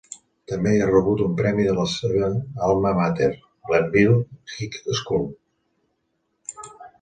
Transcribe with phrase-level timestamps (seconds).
[0.51, 2.29] També ha rebut un premi de la seva
[2.69, 3.29] alma mater,
[3.67, 4.17] Glenville
[4.55, 5.29] High School.